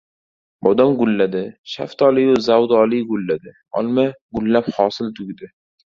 Bodom 0.67 0.93
gulladi, 1.01 1.41
shaftoliyu 1.75 2.39
zardoli 2.47 3.03
gulladi, 3.11 3.55
olma 3.83 4.07
gullab 4.39 4.73
hosil 4.79 5.13
tugdi 5.21 5.53